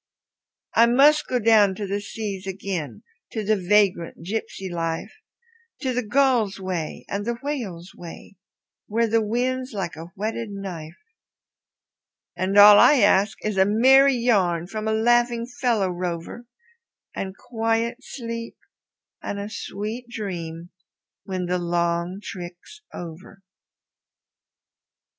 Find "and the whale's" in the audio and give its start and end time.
7.07-7.93